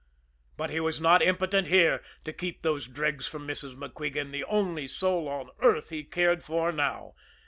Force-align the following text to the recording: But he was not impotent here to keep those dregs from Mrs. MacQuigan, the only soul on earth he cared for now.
But 0.57 0.71
he 0.71 0.79
was 0.79 0.99
not 0.99 1.21
impotent 1.21 1.67
here 1.67 2.01
to 2.23 2.33
keep 2.33 2.63
those 2.63 2.87
dregs 2.87 3.27
from 3.27 3.47
Mrs. 3.47 3.75
MacQuigan, 3.75 4.31
the 4.31 4.43
only 4.45 4.87
soul 4.87 5.27
on 5.29 5.51
earth 5.59 5.91
he 5.91 6.03
cared 6.03 6.43
for 6.43 6.71
now. 6.71 7.13